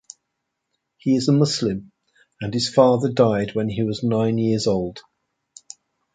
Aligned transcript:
He 0.97 1.15
is 1.15 1.27
a 1.27 1.31
Muslim, 1.31 1.91
and 2.41 2.51
his 2.55 2.67
father 2.73 3.07
died 3.07 3.53
when 3.53 3.69
he 3.69 3.83
was 3.83 4.01
nine 4.01 4.39
years 4.39 4.65
old. 4.65 5.01